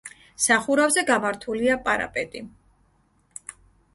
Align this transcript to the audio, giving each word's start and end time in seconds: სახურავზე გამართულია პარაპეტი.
სახურავზე 0.45 1.01
გამართულია 1.09 1.75
პარაპეტი. 1.87 2.43